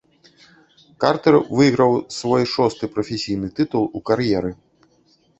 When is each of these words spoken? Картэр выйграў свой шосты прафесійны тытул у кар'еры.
Картэр 1.03 1.35
выйграў 1.59 1.91
свой 2.19 2.43
шосты 2.53 2.89
прафесійны 2.95 3.47
тытул 3.59 3.83
у 3.99 4.03
кар'еры. 4.11 4.51